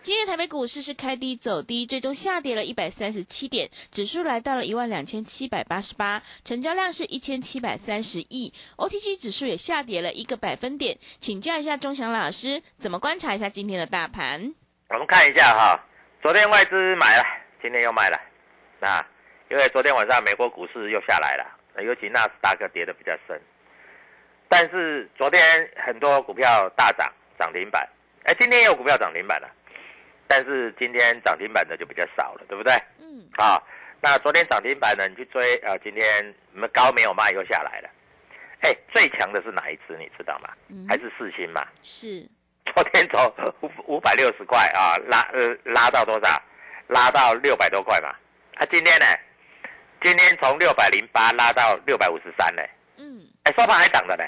[0.00, 10.96] 今日台北股市是开低走低，最终下跌了一百三十七点，指数来到了一万两千七百八十八，成交量是一千七百三十亿，OTC 指数也下跌了一个百分点。
[11.18, 14.54] 请教一下钟祥老师，怎么观察一下今天的大盘？
[14.88, 15.78] 我们看一下哈，
[16.22, 17.24] 昨天外资买了，
[17.60, 18.16] 今天又卖了，
[18.80, 19.04] 啊，
[19.50, 21.44] 因为昨天晚上美国股市又下来了，
[21.82, 23.38] 尤其纳斯达克跌的比较深，
[24.48, 25.42] 但是昨天
[25.84, 27.86] 很多股票大涨涨停板，
[28.24, 29.48] 哎，今天也有股票涨停板了。
[30.28, 32.72] 但是今天涨停板的就比较少了，对不对？
[33.00, 33.26] 嗯。
[33.38, 33.60] 啊，
[34.00, 35.08] 那昨天涨停板的？
[35.08, 37.88] 你去追啊，今天你们高没有卖，又下来了。
[38.60, 39.96] 哎，最强的是哪一只？
[39.96, 40.50] 你知道吗？
[40.68, 41.66] 嗯还是四星嘛？
[41.82, 42.28] 是，
[42.74, 46.42] 昨天从五五百六十块啊拉呃拉到多少？
[46.88, 48.10] 拉到六百多块嘛。
[48.56, 49.06] 啊，今天呢？
[50.02, 52.62] 今天从六百零八拉到六百五十三呢。
[52.98, 54.24] 嗯，哎，收盘还涨的呢。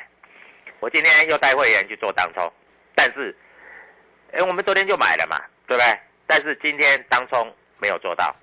[0.80, 2.50] 我今天又带会员去做当冲，
[2.94, 3.36] 但是，
[4.32, 5.36] 哎，我们昨天就买了嘛。
[5.70, 6.00] 对不对？
[6.26, 8.34] 但是今天当冲没有做到，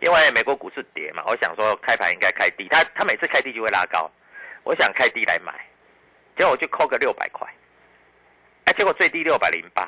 [0.00, 4.10] 因为美国股市跌嘛，我想说开盘应该开低，它它每次开低就会拉高，
[4.62, 5.52] 我想开低来买，
[6.34, 7.46] 结果我就扣个六百块，
[8.64, 9.86] 哎，结果最低六百零八，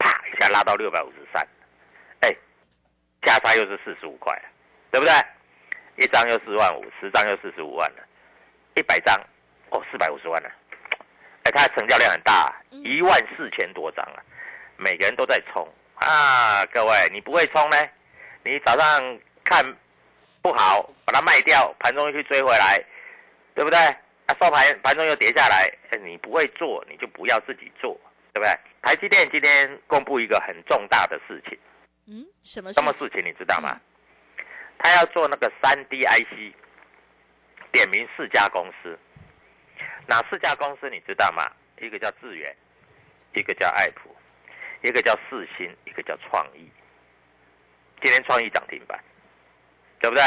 [0.00, 1.46] 啪一下拉到六百五十三，
[2.22, 2.36] 哎，
[3.22, 4.48] 价差又是四十五块了，
[4.90, 5.14] 对不对？
[6.04, 8.02] 一张又四万五，十张又四十五万了，
[8.74, 9.16] 一百张
[9.70, 10.50] 哦四百五十万了，
[11.44, 14.18] 哎，它的成交量很大，一万四千多张啊。
[14.76, 15.66] 每个人都在冲
[15.96, 16.64] 啊！
[16.66, 17.76] 各位，你不会冲呢？
[18.44, 19.64] 你早上看
[20.42, 22.78] 不好，把它卖掉，盘中又去追回来，
[23.54, 23.78] 对不对？
[23.78, 25.70] 啊，收盘盘中又跌下来，
[26.04, 27.98] 你不会做，你就不要自己做，
[28.32, 28.50] 对不对？
[28.82, 31.58] 台积电今天公布一个很重大的事情，
[32.06, 33.80] 嗯，什么什么事情你知道吗？
[34.78, 36.54] 他要做那个三 D IC，
[37.72, 38.98] 点名四家公司，
[40.06, 41.50] 哪四家公司你知道吗？
[41.80, 42.54] 一个叫智源，
[43.32, 44.15] 一个叫爱普。
[44.86, 46.70] 一个叫四星，一个叫创意。
[48.00, 48.96] 今天创意涨停板，
[49.98, 50.22] 对不对？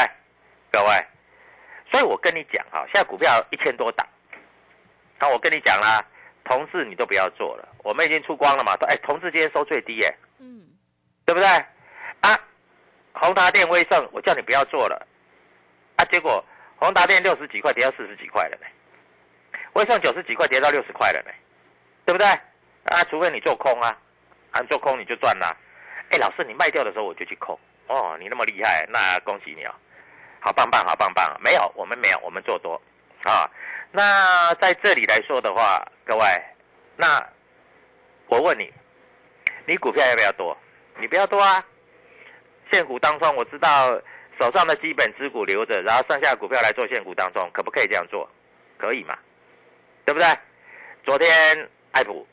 [0.70, 1.06] 各位，
[1.90, 4.06] 所以我跟你讲啊，现在股票一千多档，
[5.18, 6.04] 那我跟你讲啦，
[6.44, 8.74] 同志你都不要做了，我们已经出光了嘛。
[8.86, 10.60] 哎，同志今天收最低耶，嗯，
[11.24, 11.48] 对不对？
[12.20, 12.38] 啊，
[13.14, 15.06] 宏达电、威盛，我叫你不要做了，
[15.96, 16.44] 啊，结果
[16.76, 18.66] 宏达电六十几块跌到四十几块了呢，
[19.72, 21.30] 威盛九十几块跌到六十块了呢，
[22.04, 22.26] 对不对？
[22.26, 23.96] 啊，除非你做空啊。
[24.52, 25.56] 按，做空你就赚啦！
[26.10, 29.74] 哎，老师，你卖掉的时候我就去空哦，你那么厉害，那恭喜你哦，
[30.40, 31.40] 好棒棒，好棒棒！
[31.40, 32.80] 没有，我们没有，我们做多
[33.22, 33.48] 啊。
[33.92, 36.24] 那在这里来说的话，各位，
[36.96, 37.24] 那
[38.26, 38.72] 我问你，
[39.66, 40.56] 你股票要不要多？
[40.98, 41.64] 你不要多啊。
[42.72, 44.00] 现股当中，我知道
[44.40, 48.28] 手上的基本持股留着，然后剩下股票来做现股当中，可不可以这样做？
[48.78, 49.16] 可以嘛？
[50.04, 50.26] 对不对？
[51.04, 51.28] 昨天
[51.92, 52.26] 爱普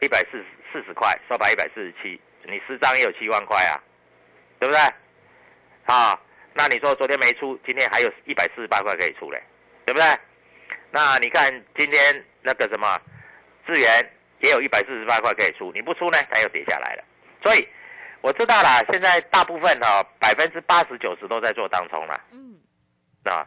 [0.00, 0.44] 一百四十。
[0.72, 3.80] 四十块收盘一百四十七，你十张也有七万块啊，
[4.58, 4.80] 对不对？
[5.86, 6.18] 啊，
[6.54, 9.42] 那你说昨天没出，今天还有一百四十八块可以出嘞，
[9.84, 10.06] 对不对？
[10.90, 12.98] 那你看今天那个什么
[13.66, 13.88] 智源
[14.40, 17.04] 也有一百四十八块可以出，你不出呢，它又跌下来了。
[17.42, 17.68] 所以
[18.20, 22.58] 我知道啦，现在大部分哈百分之八十九十都在做当冲了，嗯，
[23.24, 23.46] 啊，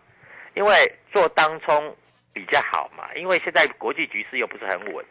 [0.55, 0.75] 因为
[1.11, 1.95] 做当冲
[2.33, 5.05] 比较好嘛，因为现在国际局势又不是很稳，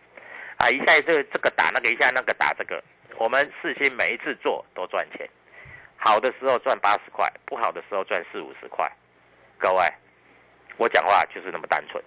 [0.62, 2.81] 啊，一下这这个打那个，一下那个打这个，
[3.17, 5.29] 我们事先每一次做都赚钱，
[5.97, 8.88] 好的时候赚八十块，不好的时候赚四五十块，
[9.59, 9.85] 各位，
[10.76, 12.00] 我讲话就是那么单纯，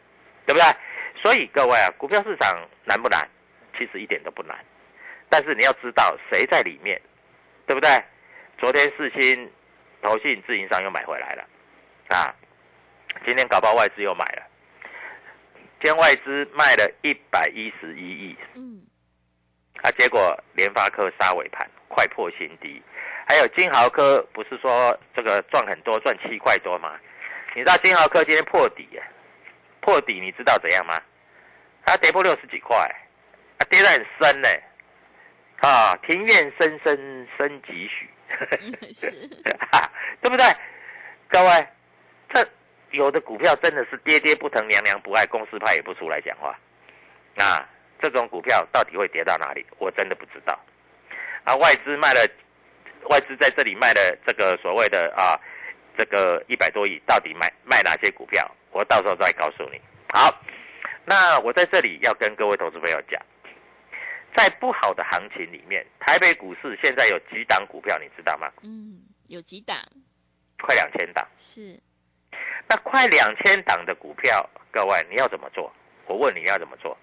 [0.46, 0.64] 对不对？
[1.22, 3.28] 所以各位啊，股票市场难不难？
[3.78, 4.58] 其实一点都不难，
[5.28, 7.02] 但是你要知道谁在里面，
[7.68, 7.90] 对不对？
[8.58, 9.52] 昨天四星、
[10.02, 11.44] 投信、自营商又买回来了，
[12.08, 12.34] 啊，
[13.26, 14.48] 今天搞不好外资又买了，
[15.80, 18.82] 天外资卖了一百一十一亿，嗯，
[19.84, 22.82] 啊，结果联发科杀尾盘，快破新低，
[23.28, 26.98] 还有金豪科不是说这个赚很多，赚七块多吗？
[27.56, 29.04] 你知道金豪科今天破底耶，
[29.82, 31.00] 破底你知道怎样吗？
[31.86, 32.78] 它跌破六十几块，
[33.60, 34.50] 啊，跌得很深呢，
[35.62, 38.10] 啊，庭院深深深几许，
[38.92, 39.12] 是，
[40.22, 40.46] 对不对？
[41.28, 41.68] 各位，
[42.34, 42.48] 这
[42.92, 46.58] 有的股票真的是跌跌不疼，娘娘不爱，公司派也不出来讲话。
[47.36, 47.58] 那，
[48.02, 49.66] 这种股票到底会跌到哪里？
[49.78, 50.60] 我真的不知道。
[51.44, 52.28] 啊，外资卖了，
[53.10, 55.40] 外资在这里卖了这个所谓的啊，
[55.98, 58.50] 这个一百多亿，到底卖卖哪些股票？
[58.72, 59.80] 我到时候再告诉你。
[60.14, 60.42] 好，
[61.06, 63.22] 那我在这里要跟各位投资朋友讲，
[64.36, 68.52] 在不好的行情里面，台北股市现在有几档股票，你知道吗？
[68.64, 69.78] 嗯，有几档
[70.60, 71.26] 快两千档。
[71.38, 71.80] 是，
[72.68, 75.72] 那快两千档的股票，各位你要怎么做？
[76.08, 76.98] 我问你要怎么做？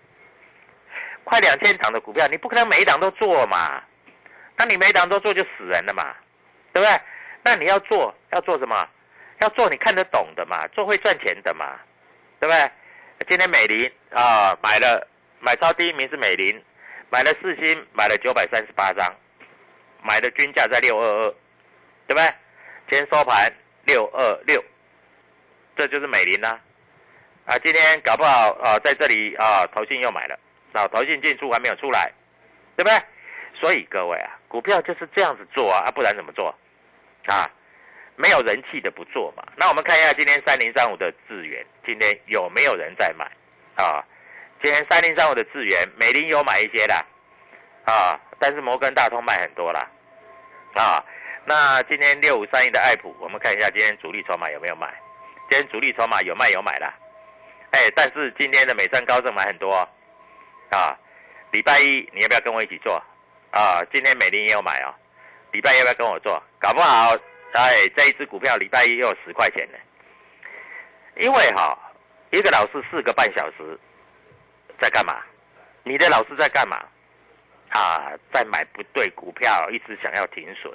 [1.25, 3.83] 快两千档的股票，你不可能每一档都做嘛？
[4.57, 6.15] 那你每一档都做就死人了嘛，
[6.73, 7.01] 对不对？
[7.45, 8.89] 那你要做要做什么？
[9.41, 11.79] 要做你看得懂的嘛，做会赚钱的嘛，
[12.39, 12.71] 对不对？
[13.29, 15.07] 今天美林啊买了
[15.41, 16.63] 买超第一名是美林，
[17.11, 19.13] 买了四星买了九百三十八张，
[20.03, 21.35] 买的均价在六二二，
[22.07, 22.25] 对不对？
[22.91, 23.53] 今天收盘
[23.87, 24.63] 六二六，
[25.77, 26.59] 这就是美林啦、
[27.45, 27.59] 啊。
[27.59, 30.39] 今天搞不好啊，在这里啊，投信又买了，
[30.73, 32.11] 啊，投信进出还没有出来，
[32.77, 32.99] 对不对？
[33.61, 36.49] 所以各位啊，股票就是这样子做啊，啊，不然怎么做？
[37.27, 37.49] 啊，
[38.17, 39.45] 没有人气的不做嘛。
[39.57, 43.25] 那我们看一下今天三零三五的智源，今天有没有人在买？
[43.77, 44.05] 啊，
[44.63, 46.95] 今天三零三五的智源，美林有买一些的，
[47.85, 49.89] 啊，但是摩根大通卖很多啦，
[50.75, 51.05] 啊。
[51.45, 54.95] 那今天六五三一的爱普，我们看一下今天主力筹码有没有买？
[55.53, 56.95] 今天主力筹码有卖有买啦，
[57.73, 59.87] 哎，但是今天的美商高盛买很多，
[60.71, 60.97] 啊，
[61.51, 62.95] 礼拜一你要不要跟我一起做？
[63.51, 64.95] 啊，今天美林也有买哦，
[65.51, 66.43] 礼拜一要不要跟我做？
[66.59, 67.15] 搞不好，
[67.53, 69.77] 哎，这一只股票礼拜一又有十块钱呢。
[71.17, 71.79] 因为哈，
[72.31, 73.79] 一个老师四个半小时
[74.81, 75.21] 在干嘛？
[75.83, 76.79] 你的老师在干嘛？
[77.79, 80.73] 啊，在买不对股票，一直想要停损。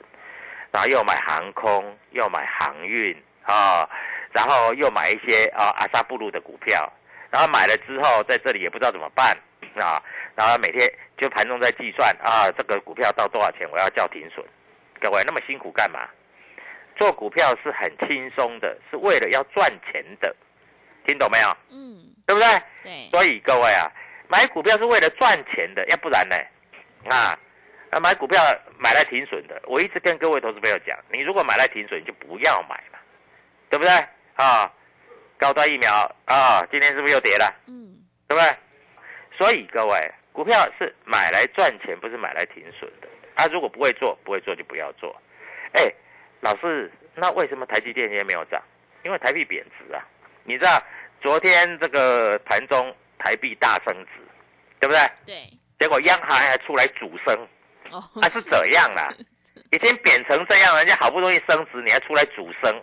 [0.72, 3.90] 然后又买航空，又买航运啊，
[4.34, 6.92] 然后又买一些啊阿萨布鲁的股票，
[7.30, 9.38] 然后买了之后在这里也不知道怎么办
[9.76, 10.02] 啊，
[10.36, 10.88] 然后每天
[11.18, 14.46] 就盘中在计算啊，这个股票到多少钱我要叫停损，
[15.00, 16.08] 各位那么辛苦干嘛？
[16.96, 20.36] 做股票是很轻松的，是为了要赚钱的，
[21.06, 21.58] 听懂没有？
[21.70, 22.48] 嗯，对不对？
[22.84, 23.92] 对，所以各位啊，
[24.28, 26.36] 买股票是为了赚钱的，要不然呢，
[27.10, 27.38] 啊。
[27.90, 28.44] 啊，买股票
[28.78, 33.00] 买来停损的，我一直跟各位投资朋友讲，你如果买来停损，就不要买嘛，
[33.70, 33.92] 对不对？
[34.38, 34.72] 啊，
[35.38, 35.92] 高端疫苗
[36.26, 37.54] 啊，今天是不是又跌了？
[37.68, 38.56] 嗯，对不对？
[39.38, 43.08] 所以各位，股票是买来赚钱，不是买来停损的。
[43.36, 45.16] 啊，如果不会做，不会做就不要做。
[45.74, 45.92] 哎，
[46.42, 48.62] 老师，那为什么台积电今天没有涨？
[49.04, 50.06] 因为台币贬值啊。
[50.44, 50.82] 你知道
[51.22, 54.22] 昨天这个盘中台币大升值，
[54.80, 55.00] 对不对？
[55.26, 57.48] 对，结果央行还出来主升。
[57.92, 59.12] 哦，啊，是怎样啦？
[59.72, 62.82] 已经贬成这样，人家好不容易升值，你还出来主升？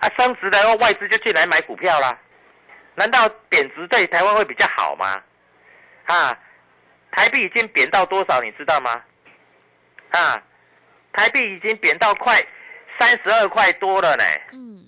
[0.00, 2.18] 啊，升值然后外资就进来买股票啦？
[2.96, 5.22] 难道贬值对台湾会比较好吗？
[6.06, 6.36] 啊，
[7.12, 8.90] 台币已经贬到多少，你知道吗？
[10.10, 10.42] 啊，
[11.12, 12.34] 台币已经贬到快
[12.98, 14.24] 三十二块多了呢。
[14.52, 14.84] 嗯，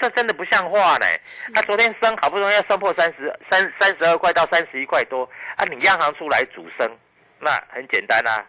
[0.00, 1.06] 这真的不像话呢。
[1.54, 6.90] 啊，昨天升好不容易要升破三十三三十二块到三十一块多，啊，你央行出来主升，
[7.38, 8.44] 那很简单啊。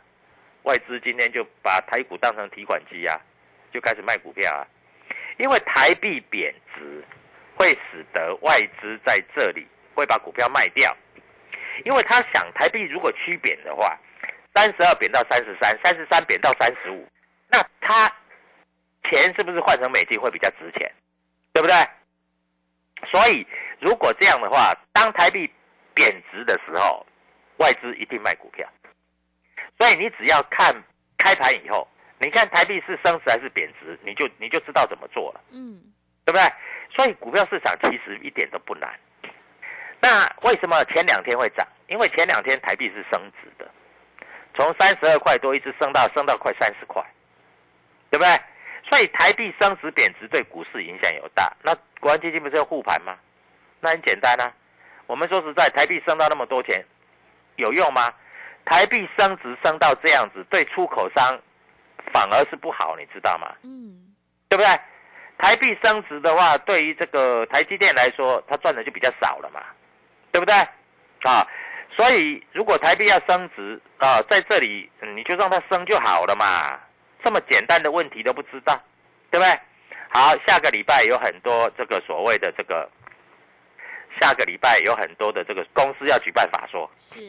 [0.63, 3.19] 外资今天就把台股当成提款机啊，
[3.73, 4.65] 就开始卖股票啊。
[5.41, 7.03] 因为台币贬值，
[7.55, 10.95] 会使得外资在这里会把股票卖掉，
[11.83, 13.97] 因为他想台币如果趋贬的话，
[14.53, 17.07] 三十二贬到三十三，三十三贬到三十五，
[17.49, 18.07] 那他
[19.09, 20.93] 钱是不是换成美金会比较值钱？
[21.53, 21.75] 对不对？
[23.09, 23.45] 所以
[23.79, 25.51] 如果这样的话，当台币
[25.95, 27.03] 贬值的时候，
[27.57, 28.69] 外资一定卖股票。
[29.79, 30.71] 所以你只要看
[31.17, 31.87] 开盘以后，
[32.21, 35.81] 你看台币是升值还是贬值，你就你就知道怎么做了，嗯，
[36.23, 36.41] 对不对？
[36.95, 38.93] 所以股票市场其实一点都不难。
[39.99, 41.67] 那为什么前两天会涨？
[41.87, 43.69] 因为前两天台币是升值的，
[44.53, 47.03] 从三十二块多一直升到升到快三十块，
[48.09, 48.39] 对不对？
[48.89, 51.51] 所以台币升值贬值对股市影响有大。
[51.63, 53.17] 那国安基金不是要护盘吗？
[53.79, 54.51] 那很简单啊。
[55.07, 56.83] 我们说实在，台币升到那么多钱，
[57.55, 58.13] 有用吗？
[58.63, 61.39] 台币升值升到这样子，对出口商
[62.13, 63.53] 反而是不好，你知道吗？
[63.63, 64.13] 嗯，
[64.49, 64.67] 对不对？
[65.37, 69.61] 台币升值的话，对于这个台积电来说，它赚的就比较少了嘛，
[70.31, 70.53] 对不对？
[71.23, 71.45] 啊，
[71.97, 76.79] 所以如果台币要升值啊，在这里、嗯你就让它升就好了嘛，
[77.23, 78.79] 这么简单的问题都不知道，
[79.31, 79.59] 对不对？
[80.13, 82.89] 好，下个礼拜有很多这个所谓的这个，
[84.19, 87.19] 下个礼拜有很多的这个公司要举办法说，是，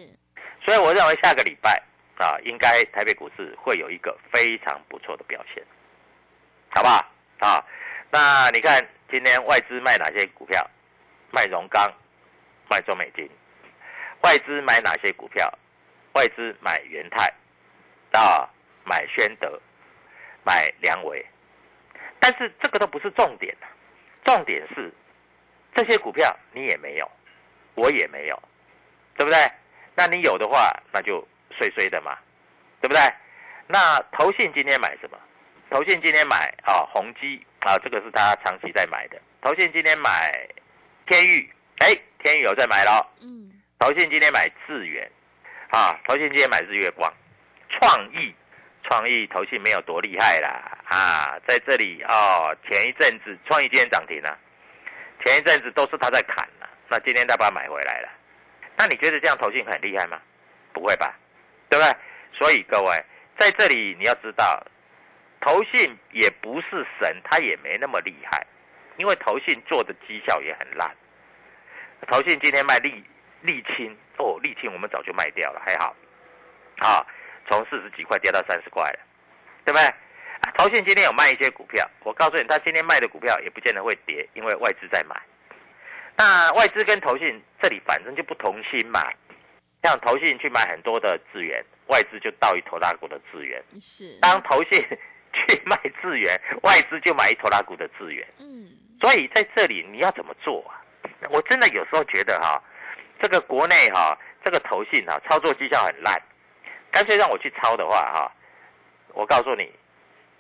[0.64, 1.82] 所以我认为下个礼拜
[2.22, 5.64] 啊，应该台北股市会有一个非常不错的表现，
[6.70, 7.04] 好不好？
[7.40, 7.64] 啊，
[8.10, 10.64] 那你看今天外资卖哪些股票？
[11.32, 11.92] 卖荣钢，
[12.70, 13.28] 卖中美金。
[14.20, 15.52] 外资买哪些股票？
[16.12, 17.26] 外资买元泰，
[18.12, 18.48] 啊，
[18.84, 19.60] 买宣德，
[20.44, 21.26] 买良维。
[22.20, 23.56] 但是这个都不是重点
[24.24, 24.92] 重点是
[25.74, 27.10] 这些股票你也没有，
[27.74, 28.40] 我也没有，
[29.16, 29.38] 对不对？
[29.96, 31.26] 那你有的话，那就
[31.58, 32.18] 碎碎的嘛，
[32.80, 33.00] 对不对？
[33.66, 35.18] 那投信今天买什么？
[35.70, 39.20] 投信今天买啊，宏基啊，这个是他长期在买的。
[39.40, 40.30] 投信今天买
[41.06, 43.10] 天域，哎，天域有在买咯。
[43.20, 45.10] 嗯，投信今天买智源，
[45.70, 47.10] 啊，投信今天买日月光，
[47.70, 48.34] 创意，
[48.82, 54.38] 创意投信没有多厉害啦，啊，在这里哦，前一阵子创意今天涨停了，
[55.24, 58.08] 前一阵子都是他在砍了，那今天他把它买回来了，
[58.76, 60.20] 那你觉得这样投信很厉害吗？
[60.74, 61.18] 不会吧，
[61.72, 61.96] 对不对？
[62.38, 62.94] 所以各位
[63.38, 64.62] 在这里你要知道，
[65.40, 68.46] 投信也不是神，他也没那么厉害，
[68.98, 70.94] 因为投信做的绩效也很烂。
[72.06, 73.02] 投信今天卖沥
[73.42, 75.96] 沥青哦，沥青我们早就卖掉了，还好，
[76.80, 77.06] 啊，
[77.48, 78.98] 从四十几块跌到三十块了，
[79.64, 79.94] 对不对？
[80.58, 85.16] 投信今天有卖一些股票，我告诉你，他今天卖的股票也不见得会跌，因为外资在买。
[86.18, 89.00] 那外资跟投信这里反正就不同心嘛，
[89.82, 94.80] 像投信去买很多的资源，外资就倒一头拉股的资源；是， 当投信
[95.32, 98.26] 去卖资源，外资就买一头拉股的资源。
[98.38, 98.70] 嗯，
[99.00, 100.78] 所以在这里你要怎么做啊？
[101.30, 102.62] 我真的有时候觉得哈、
[103.20, 106.20] 这个国内哈、这个投信哈、操作绩效很烂，
[106.90, 108.32] 干脆让我去抄的话哈、
[109.14, 109.70] 我告诉你，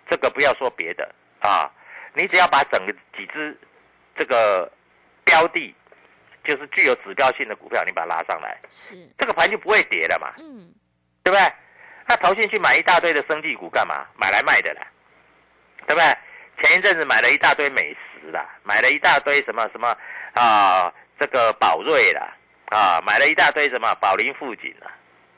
[0.08, 1.70] 这个不要说别的啊，
[2.14, 3.56] 你只要把整个几只
[4.16, 4.70] 这个
[5.24, 5.74] 标的，
[6.44, 10.72] 就是具有指标性的股票，你把它拉上来，是，这个盘就不会跌了嘛，嗯，
[11.22, 11.52] 对不对？
[12.06, 14.06] 那投信去买一大堆的生技股干嘛？
[14.16, 14.86] 买来卖的啦，
[15.86, 16.18] 对不对？
[16.62, 19.96] 前一阵子买了一大堆美食啦，买了一大堆什么什么
[20.34, 24.90] 啊，这个宝瑞啦，啊，买了一大堆什么宝林富锦啦，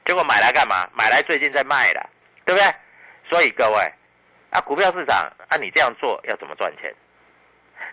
[0.04, 0.88] 结果买来干嘛？
[0.94, 2.10] 买来最近在卖了，
[2.44, 2.74] 对不对？
[3.30, 3.92] 所以各位，
[4.50, 5.16] 啊，股票市场
[5.48, 6.94] 啊，你这样做要怎么赚钱？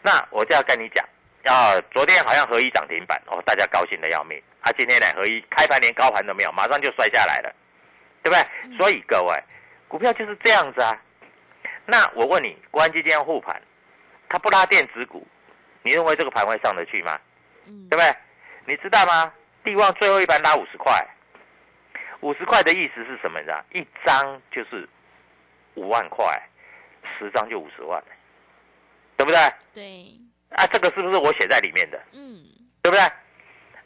[0.02, 1.06] 那我就要跟你讲，
[1.46, 7.54] 啊，昨天好像合一涨停板哦，大家高兴的要命啊，今天呢合一开盘连高盘都没有，马上就摔下来了，
[8.24, 8.78] 对不对？
[8.78, 9.44] 所以各位，
[9.88, 11.00] 股票就是这样子啊。
[11.86, 13.60] 那我问你，国安基金要护盘，
[14.30, 15.26] 它不拉电子股，
[15.82, 17.20] 你认为这个盘会上得去吗？
[17.66, 18.16] 嗯对，不对？
[18.66, 19.34] 你知道吗？
[19.64, 20.94] 地旺最后一盘拉五十块，
[22.22, 23.40] 五十块的意思是什么？
[23.40, 23.64] 你知道？
[23.74, 24.88] 一张就是
[25.74, 26.40] 五万块，
[27.18, 28.02] 十张就五十万，
[29.18, 29.40] 对不对？
[29.74, 30.16] 对，
[30.52, 32.02] 啊，这个是不是我写在里面的？
[32.14, 32.44] 嗯，
[32.82, 33.06] 对不对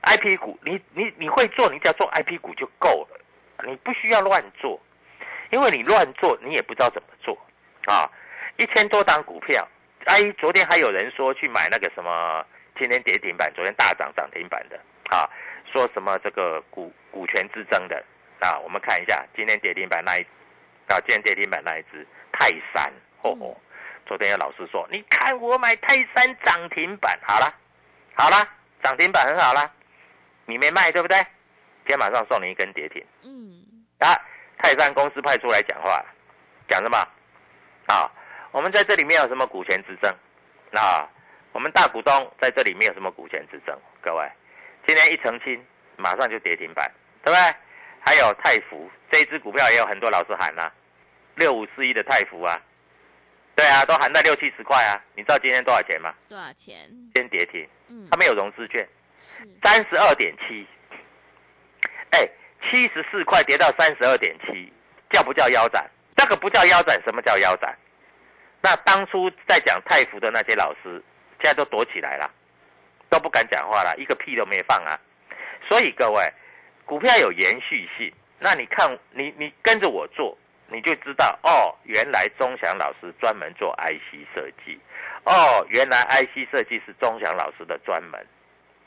[0.04, 3.20] ？IP 股，你你你会做，你只要做 IP 股就够了，
[3.68, 4.80] 你不需要乱做，
[5.52, 7.38] 因为你乱做，你也不知道怎么做
[7.86, 8.10] 啊。
[8.58, 9.68] 一千多档股票，
[10.06, 12.46] 哎，昨天还有人说去买那个什么，
[12.80, 14.80] 今天跌停板，昨天大涨涨停板的
[15.10, 15.30] 啊，
[15.72, 18.04] 说什么这个股股权之争的
[18.40, 20.22] 啊，我们看一下今天跌停板那一
[20.88, 22.92] 啊，今天跌停板那一只泰山，
[23.24, 23.58] 哦哦，
[24.06, 27.54] 昨天有老师说，你看我买泰山涨停板，好了，
[28.16, 28.48] 好了，
[28.84, 29.70] 涨停板很好啦，
[30.46, 31.18] 你没卖对不对？
[31.88, 34.16] 今天马上送你一根跌停嗯，啊！
[34.58, 36.04] 泰山公司派出来讲话，
[36.68, 36.98] 讲什么？
[37.88, 38.12] 啊，
[38.52, 40.12] 我们在这里没有什么股权之争，
[40.72, 41.08] 啊，
[41.52, 43.78] 我们大股东在这里没有什么股权之争。
[44.02, 44.28] 各位，
[44.88, 45.64] 今天一澄清，
[45.96, 46.92] 马上就跌停板，
[47.24, 47.56] 对不对？
[48.04, 50.70] 还有泰福这这一只股票也有很多老师喊啊，
[51.36, 52.62] 六五四一的泰福啊，
[53.56, 55.02] 对啊，都含在六七十块啊。
[55.16, 56.14] 你知道今天多少钱吗？
[56.28, 56.90] 多少钱？
[57.16, 60.68] 先跌停，嗯它，没有融资券，是，三十二点七，
[62.12, 62.28] 哎，
[62.70, 64.72] 七十四块跌到三十二点七，
[65.10, 65.90] 叫不叫腰斩？
[66.18, 67.74] 这个不叫腰斩，什么叫腰斩？
[68.62, 71.02] 那当初在讲泰福的那些老师，
[71.42, 72.30] 现在都躲起来了，
[73.10, 75.00] 都不敢讲话了，一个屁都没放啊。
[75.70, 76.34] 所以各位，
[76.84, 84.80] 股票有延续性，那你看你你跟着我做，你就知道哦，原来钟祥老师专门做 IC 设计，
[85.26, 88.26] 哦，原来 IC 设计是钟祥老师的专门。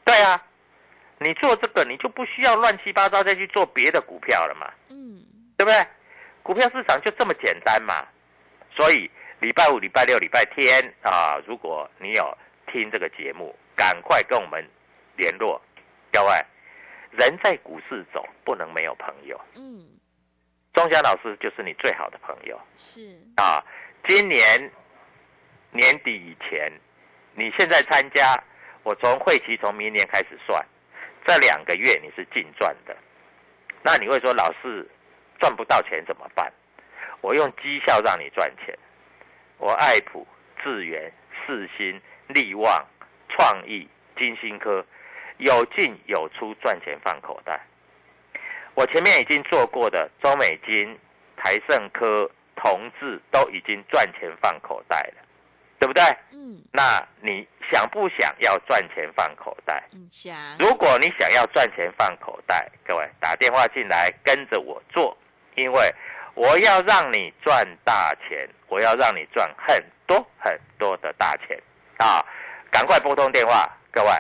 [0.04, 0.42] 对啊，
[1.18, 5.22] 你做这个，你就不需要乱七八糟再去做别的股票了嘛，嗯，
[5.56, 5.86] 对不对？
[6.42, 8.06] 股票市场就这么简单嘛。
[8.74, 12.38] 所以礼拜五、礼拜六、礼拜天啊，如果你有
[12.72, 14.66] 听这个节目，赶快跟我们
[15.16, 15.60] 联络。
[16.10, 16.32] 各位，
[17.10, 19.38] 人在股市走，不能没有朋友。
[19.56, 19.84] 嗯，
[20.78, 23.00] 钟祥老师就是你最好的朋友是，
[23.34, 23.58] 啊！
[24.06, 24.40] 今年
[25.72, 26.72] 年底以前，
[27.34, 28.40] 你现在参加，
[28.84, 30.64] 我从会期从明年开始算，
[31.26, 32.96] 这两个月你是净赚的。
[33.82, 34.88] 那你会说，老师
[35.40, 36.48] 赚不到钱怎么办？
[37.22, 38.72] 我用绩效让你赚钱。
[39.56, 40.24] 我爱普、
[40.62, 41.12] 智源、
[41.44, 42.86] 世新、力旺、
[43.28, 44.86] 创意、金星科，
[45.38, 47.66] 有进有出，赚钱放口袋。
[48.78, 50.96] 我前面已经做过的中美金、
[51.36, 55.22] 台盛科、同志都已经赚钱放口袋了，
[55.80, 56.00] 对不对？
[56.30, 59.82] 嗯，那你想不想要赚钱放口袋？
[59.92, 65.18] 嗯，想，如果你想要赚钱放口袋，各位打电话进来跟着我做，
[65.56, 65.92] 因为
[66.34, 71.60] 我要让你赚大钱，我要让你赚很多很多的大钱
[71.96, 72.24] 啊！
[72.70, 74.10] 赶快拨通电话，各位，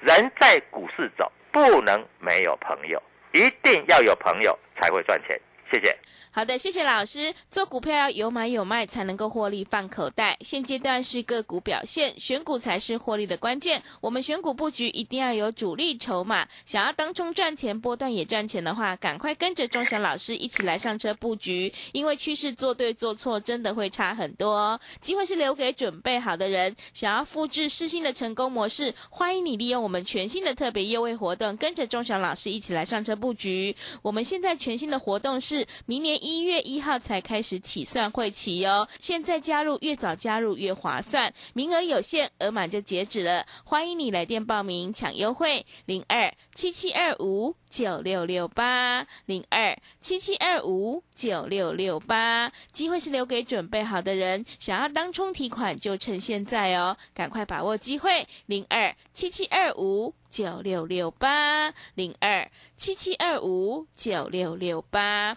[0.00, 3.00] 人在股市走，不能没有朋友，
[3.32, 5.40] 一定要有朋友才会赚钱。
[5.70, 5.96] 谢谢。
[6.32, 7.34] 好的，谢谢老师。
[7.50, 10.36] 做股票要有买有卖，才能够获利放口袋。
[10.42, 13.82] 现阶段是个股表现，选股才是获利的关键。
[14.00, 21.72] 我们选股布局一定要有主力筹码，想要当中赚钱、波段也赚钱的话，赶快跟着钟祥老师一起来上车布局。
[21.90, 24.80] 因为趋势做对做错，真的会差很多。
[25.00, 26.76] 机会是留给准备好的人。
[26.94, 33.74] 想要复制世新的成功模式，欢迎你利用我们全新的特别优惠活动，跟着钟祥老师一起来上车布局。
[34.02, 43.46] 我们现在全新的活动是明年一月一号才开始起算会期哦，现在加入越早加入越划算，名额有限，额满就截止了。
[43.64, 49.06] 欢迎你来电报名抢优惠，零二七七二五九六六八。
[49.26, 61.72] 零二七七二五九六六八，机会是留给准备好的人，想要当冲提款就趁现在哦，赶快把握机会，零二七七二五九六六八。
[61.94, 65.36] 零二七七二五九六六八。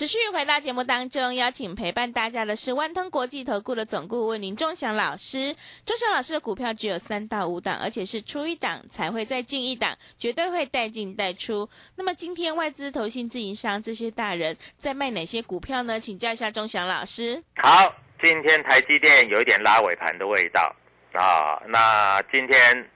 [0.00, 5.54] 持续回到节目当中，邀请陪伴大家的是万通国际投顾的总顾问林忠祥老师。
[5.84, 11.68] 忠祥老师的股票只有三到五档，而且是出一档才会再进一档，绝对会带进带出。
[11.96, 16.00] 那么今天外资、投信、自营商这些大人在卖哪些股票呢？
[16.00, 17.44] 请教一下忠祥老师。
[17.56, 20.74] 好，今天台积电有一点拉尾盘的味道
[21.12, 21.60] 啊。
[21.68, 22.90] 那今天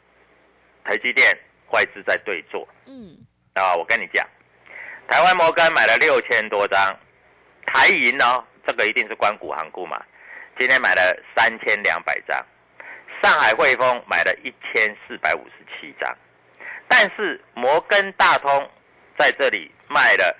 [0.82, 1.38] 台积电
[1.70, 3.18] 外资在对坐嗯，
[3.52, 4.26] 啊，我跟你讲，
[5.08, 6.96] 台湾摩根买了六千多张，
[7.66, 10.02] 台银呢，这个一定是关谷行库嘛，
[10.58, 12.36] 今天买了三千两百张，
[13.22, 16.16] 上海汇丰买了一千四百五十七张，
[16.88, 18.70] 但是摩根大通
[19.18, 20.36] 在这里卖了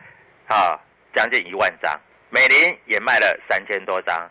[0.49, 0.81] 啊
[1.15, 2.01] 将近一万张，
[2.31, 4.29] 美林也卖了三千多张，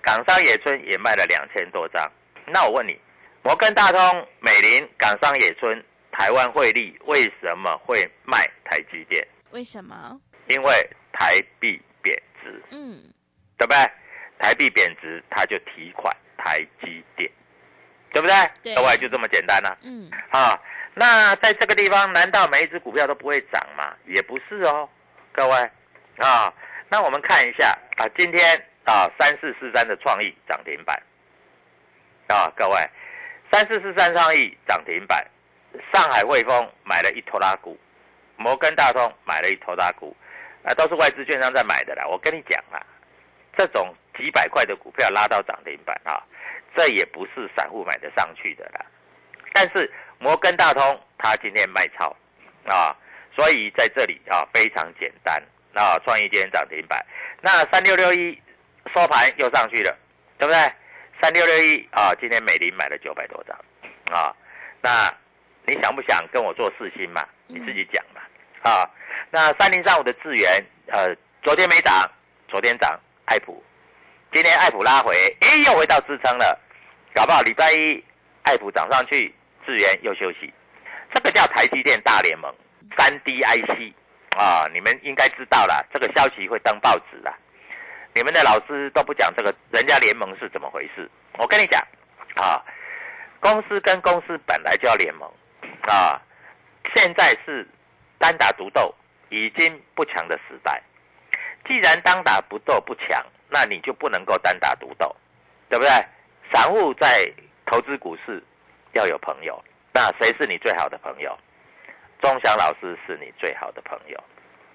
[0.00, 2.10] 港商野村也卖了两千多张。
[2.46, 2.98] 那我问你，
[3.42, 4.00] 摩根大通、
[4.40, 9.26] 美林、港商野村、台湾汇利为什么会卖台积电？
[9.52, 10.20] 为什么？
[10.48, 13.02] 因为台币贬值，嗯，
[13.56, 13.78] 对不对？
[14.38, 17.30] 台币贬值，它就提款台积电，
[18.12, 18.34] 对不对？
[18.62, 20.58] 对各位就这么简单了、嗯，啊。
[20.94, 23.94] 那在这个地方，难道每一只股票都不会涨吗？
[24.06, 24.88] 也不是哦，
[25.32, 25.70] 各位
[26.18, 26.52] 啊。
[26.90, 31.00] 那我们看一下啊，今天啊三四四三的创意涨停板
[32.28, 32.76] 啊，各位
[33.50, 35.26] 三四四三创意涨停板，
[35.94, 37.78] 上海汇丰买了一拖拉股，
[38.42, 40.14] 摩根大通买了一头大股，
[40.64, 42.04] 啊，都是外资券商在买的啦。
[42.06, 42.82] 我跟你讲啊，
[43.56, 46.20] 这种几百块的股票拉到涨停板啊，
[46.76, 48.84] 这也不是散户买得上去的啦。
[49.52, 52.14] 但是摩根大通它今天卖超
[52.66, 52.96] 啊，
[53.36, 55.40] 所以在这里啊非常简单
[55.74, 57.04] 啊，创意今天涨停板，
[57.40, 58.36] 那三六六一
[58.92, 59.96] 收盘又上去了，
[60.36, 60.58] 对不对？
[61.20, 63.56] 三六六一啊，今天美林买了九百多张
[64.12, 64.34] 啊，
[64.80, 65.14] 那
[65.64, 67.24] 你想不想跟我做四星嘛？
[67.46, 68.20] 你自己讲嘛
[68.62, 68.88] 啊。
[69.30, 72.10] 那三零三五的智源，呃，昨天没涨，
[72.48, 73.62] 昨天涨，爱普，
[74.32, 76.58] 今天爱普拉回，哎，又回到支撑了，
[77.14, 78.02] 搞不好礼拜一
[78.42, 80.52] 爱普涨上去，智源又休息，
[81.14, 82.54] 这个叫台积电大联盟，
[82.98, 83.94] 三 D IC
[84.36, 87.34] 啊，你们应该知道了，这个消息会登报纸了。
[88.14, 91.10] 你们的老师都不讲这个，人家联盟是怎么回事？
[91.38, 91.80] 我跟你讲
[92.36, 92.62] 啊，
[93.40, 95.26] 公司跟公司本来就要联盟
[95.88, 96.20] 啊，
[96.94, 97.66] 现在是
[98.22, 98.94] 单打独斗，
[99.30, 100.80] 已经不强的时代。
[101.66, 105.14] 既然单打不斗不强，那你就不能够单打独斗，
[105.68, 105.90] 对不对？
[106.54, 107.28] 散户在
[107.66, 108.40] 投资股市
[108.92, 109.60] 要有朋友，
[109.92, 111.36] 那谁是你最好的朋友？
[112.20, 114.22] 钟祥老师是你最好的朋友，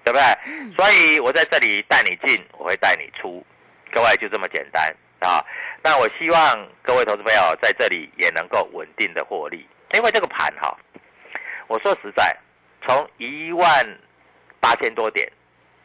[0.04, 0.76] 对不对？
[0.76, 3.42] 所以我在这里带你进，我会带你出，
[3.90, 5.42] 各位就这么简单啊。
[5.82, 10.76] 那我希望各位投资朋友在这里也能够稳定的获利，因为这个盘哈，
[11.68, 12.36] 我说实在，
[12.86, 13.98] 从一万
[14.60, 15.30] 八千多点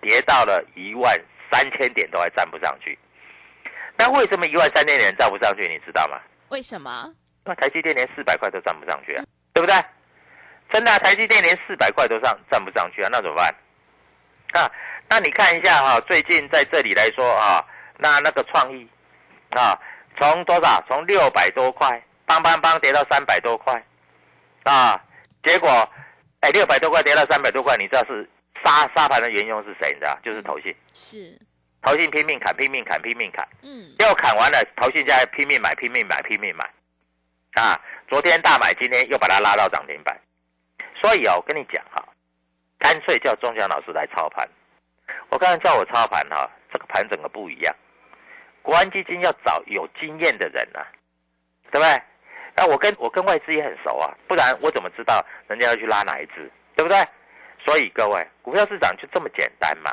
[0.02, 1.20] 跌到了一万
[1.52, 2.98] 三千点都还站不上去。
[3.98, 5.68] 那为什么一万三千点站不上去？
[5.68, 6.20] 你知道吗？
[6.50, 7.14] 为什么？
[7.46, 9.76] 那台积电连四百块都站不上去啊，对不对？
[10.72, 13.54] 真的啊、台积电连四百块都上站不上去啊，那怎么办？
[14.54, 14.72] 啊，
[15.10, 17.64] 那你看一下哈、最近在这里来说啊，
[17.98, 18.88] 那那个创意
[19.52, 19.78] 啊，
[20.18, 20.84] 从多少？
[20.88, 23.84] 从六百多块，邦邦邦跌到三百多块，
[24.64, 25.00] 啊，
[25.44, 25.88] 结果，
[26.44, 28.28] 哎，六百多块跌到三百多块，你知道是
[28.66, 29.94] 杀杀盘的元凶是谁？
[29.94, 30.20] 你知道？
[30.22, 31.40] 就是投信，是，
[31.82, 33.48] 投信拼命砍，拼命砍，拼命砍。
[33.62, 36.70] 嗯，要砍完了，投信家拼命买，拼命买，拼命买，
[37.62, 37.80] 啊！
[38.10, 40.20] 昨天大买，今天又把它拉到涨停板。
[41.02, 42.06] 所以啊，我跟你讲哈、
[42.78, 44.46] 干脆叫钟祥老师来操盘。
[45.30, 47.74] 我刚才叫我操盘哈、这个盘整个不一样。
[48.62, 50.84] 国安基金要找有经验的人啊，
[51.72, 52.02] 对不对？
[52.56, 56.98] 那我跟我跟外资也很熟啊，不然我怎么知道人家要去拉哪一只，对不对？
[57.66, 59.92] 所以各位，股票市场就这么简单嘛，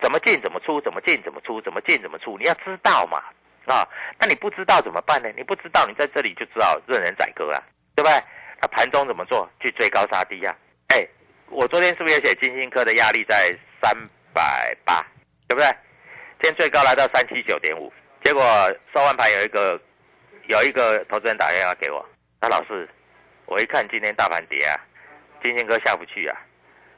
[0.00, 3.22] 怎么进怎么出，怎么进怎么出，怎么进怎么出，你要知道嘛，
[3.66, 3.86] 啊，
[4.18, 5.30] 那你不知道怎么办呢？
[5.36, 7.62] 你不知道，你在这里就知道任人宰割啊，
[7.94, 8.22] 对不对？
[8.60, 9.48] 那盘中怎么做？
[9.60, 10.54] 去追高杀低啊？
[10.88, 11.06] 哎，
[11.48, 13.96] 我昨天是不是也写金星科的压力在三
[14.34, 15.04] 百八，
[15.48, 15.66] 对不对？
[16.42, 17.92] 今天最高来到三七九点五，
[18.24, 18.42] 结果
[18.92, 19.80] 收完盘有一个
[20.48, 22.04] 有一个投资人打电话给我，
[22.40, 22.88] 那老师，
[23.46, 24.74] 我一看今天大盘跌啊，
[25.42, 26.36] 金星哥下不去啊，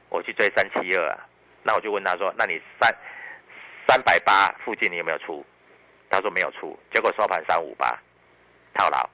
[0.09, 1.19] 我去追三七二啊，
[1.63, 2.95] 那我就问他说，那你三
[3.87, 5.45] 三百八附近你有没有出？
[6.11, 7.99] 他说没有出，结果收盘三五八，
[8.75, 9.09] 套牢。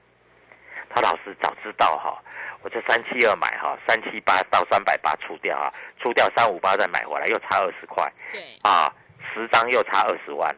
[0.93, 2.21] 他老师早知道哈，
[2.61, 8.93] 我这三七二买哈，三七八到三百八出掉啊，出掉三五八再买回来又差二十块对，啊，
[9.33, 10.55] 十张又差二十万，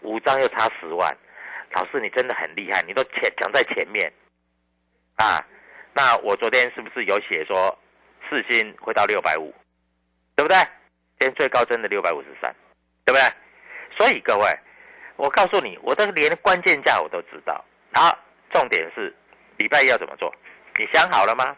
[0.00, 1.16] 五张又差十万。
[1.72, 4.12] 老师你真的很厉害，你都前讲在前面
[5.16, 5.44] 啊。
[5.92, 7.76] 那我昨天是不是有写说
[8.28, 9.54] 四星会到六百五，
[10.34, 10.56] 对不对？
[11.18, 12.54] 今天最高真的六百五十三，
[13.04, 13.22] 对不对？
[13.96, 14.46] 所以各位，
[15.16, 17.64] 我告诉你，我这个连关键价我都知道。
[17.94, 18.18] 好，
[18.50, 19.14] 重点是
[19.56, 20.34] 礼拜一要怎么做？
[20.76, 21.56] 你想好了吗？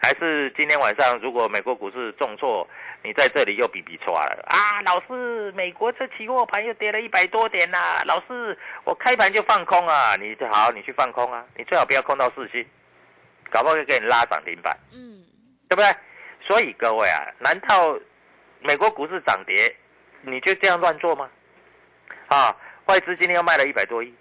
[0.00, 2.66] 还是今天晚上如果美国股市重挫，
[3.02, 4.80] 你在这里又比比错了啊？
[4.82, 10.14] 老师，美国这期货盘又跌了一百多点呐、老师，我开盘就放空啊！
[10.16, 11.44] 你就好，你去放空啊！
[11.56, 12.64] 你最好不要空到四星，
[13.50, 14.76] 搞不好就给你拉涨停板。
[14.92, 15.24] 嗯，
[15.68, 15.90] 对不对？
[16.40, 17.98] 所以各位啊，难道
[18.60, 19.74] 美国股市涨跌，
[20.22, 21.28] 你就这样乱做吗？
[22.28, 22.54] 啊，
[22.86, 24.14] 外资今天又卖了一百多亿，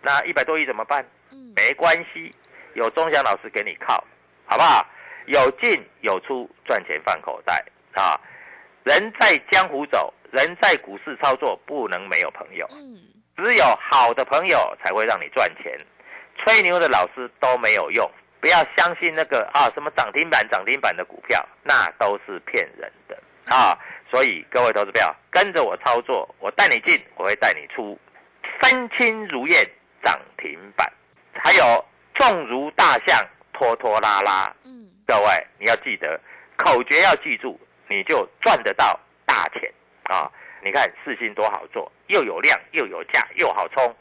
[0.00, 1.04] 那一百多亿怎么办？
[1.32, 2.32] 嗯，没关系，
[2.74, 4.02] 有钟祥老师给你靠，
[4.46, 4.86] 好不好？
[5.26, 8.20] 有进有出，赚钱放口袋啊！
[8.84, 12.66] 人在江湖走，人在股市操作，不能没有朋友。
[12.72, 13.00] 嗯，
[13.36, 15.78] 只有好的朋友才会让你赚钱，
[16.38, 18.10] 吹牛的老师都没有用。
[18.40, 23.78] 不要相信那个啊什么涨停板涨停板的股票，那都是骗人的啊！
[24.10, 27.98] 所以各位投资票，跟着我操作，我带你进，我会带你出，
[28.62, 29.66] 身轻如燕
[30.04, 30.86] 涨停板，
[31.32, 31.82] 还有
[32.12, 33.18] 重如大象
[33.54, 34.54] 拖拖拉拉。
[34.64, 36.20] 嗯，各位你要记得
[36.56, 39.72] 口诀要记住，你就赚得到大钱
[40.04, 40.30] 啊！
[40.62, 43.94] 你看四星多好做，又有量又有价又好冲。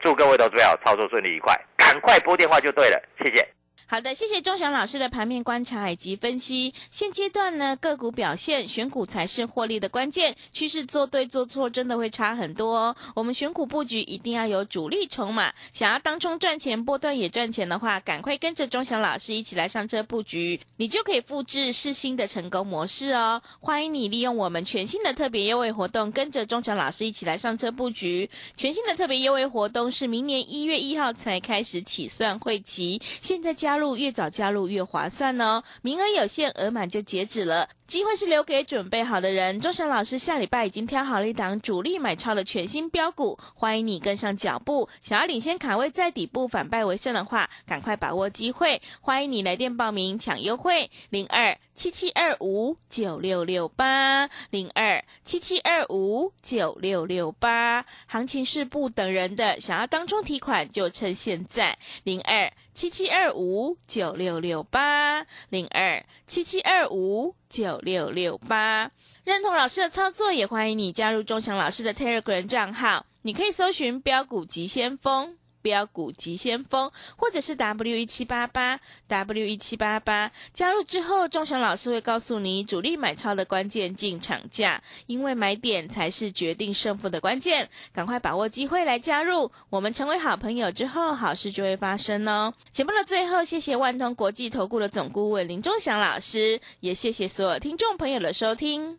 [0.00, 3.46] 祝各位投资者操作顺利愉快，赶快拨电话就对了，谢谢。
[3.86, 6.72] 好的，谢谢钟祥老师的盘面观察以及分析。
[6.90, 12.96] 现阶段呢，个股表现选股才是获利的关键，趋势做对做错真的会差很多哦。
[13.16, 23.42] 我们选股布局一定要有主力筹码，想要当中赚钱、波段也赚钱的话，赶快跟着钟祥老师一起来上车布局，你就可以复制世新的成功模式哦。
[23.58, 28.30] 欢迎你利用我们全新的特别优惠活动，跟着钟祥老师一起来上车布局。
[28.56, 37.68] 全新的特别优惠活动是明年一月一号才开始起算会期，现在加加入越早加入越划算哦，名额有限，额满就截止了。
[37.90, 39.58] 机会是留给准备好的人。
[39.58, 44.88] 钟祥老师下礼拜已经挑好了一档主力买超的全新标股，欢迎你跟上脚步。
[45.02, 48.80] 想要领先卡位在底部反败为胜的话，赶快把握机会。
[49.00, 57.84] 欢迎你来电报名抢优惠，零二七七二五九六六八零二七七二五九六六八。
[58.06, 67.34] 行情是不等人的，想要当中提款就趁现在，零二七七二五九六六八零二七七二五。
[67.48, 68.88] 九六六八，
[69.24, 73.04] 认同老师的操作，也欢迎你加入钟祥老师的 Telegram 账号。
[73.22, 75.36] 你可以搜寻“标股急先锋”。
[75.62, 92.52] 标股急先锋，或者是 W 一七八八 W 一七八八，加入之后，钟祥老师会告诉你主力买超的关键进场价，因为买点才是决定胜负的关键，赶快把握机会来加入，我们成为好朋友之后，好事就会发生哦。
[92.72, 98.98] 节目的最后，谢谢万通国际投顾的总顾问林钟祥老师，也谢谢所有听众朋友的收听。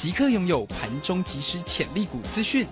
[0.00, 2.66] 即刻拥有盘中即时潜力股资讯，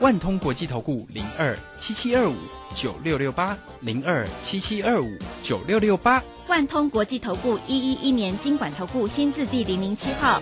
[0.00, 2.34] 万通国际投顾零二七七二五
[2.74, 10.40] 九六六八零二七七二五九六六八，万通国际投顾一一一年经管投顾新字第零零七号。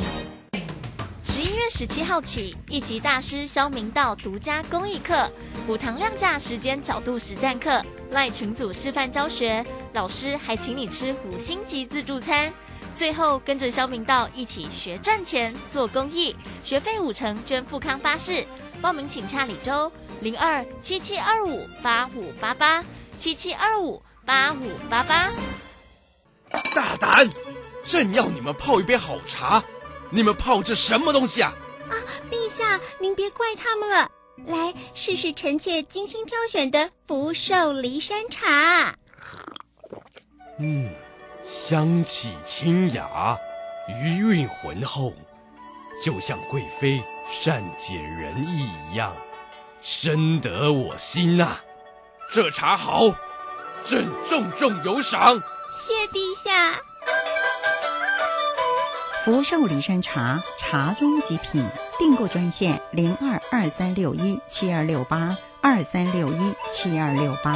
[1.22, 5.30] 十一月十七号起，一级大师肖明道独家公益课，
[5.68, 12.50] 五堂量价时间角度实战课，赖群组示范教学，老师还请你吃五星级自助餐。
[13.00, 18.44] 最后跟着肖明道一起学赚钱、做公益，学费五成捐富康巴士。
[18.82, 22.84] 报名请洽李周零二七七二五八五八八
[23.18, 25.30] 七七二五八五八八。
[26.74, 27.26] 大胆！
[27.86, 29.64] 朕要你们泡一杯好茶，
[30.10, 31.54] 你们泡这什么东西啊？
[31.88, 31.96] 啊，
[32.30, 34.10] 陛下，您别怪他们了。
[34.44, 38.94] 来试试臣妾精心挑选的福寿梨山茶。
[40.58, 40.90] 嗯。
[41.42, 43.36] 香气清雅，
[43.88, 45.12] 余韵浑厚，
[46.04, 49.12] 就像贵妃善解人意一样，
[49.80, 51.56] 深得我心呐！
[52.32, 53.06] 这茶好，
[53.86, 55.40] 朕重重有赏。
[55.72, 56.80] 谢陛下。
[59.24, 61.64] 福寿礼山茶，茶中极品。
[61.98, 67.54] 订购专线：零二二三六一七二六八二三六一七二六八。